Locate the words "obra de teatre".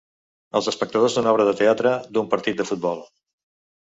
1.33-1.93